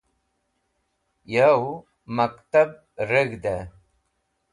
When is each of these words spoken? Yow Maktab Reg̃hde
Yow 1.33 1.63
Maktab 2.15 2.71
Reg̃hde 3.09 3.57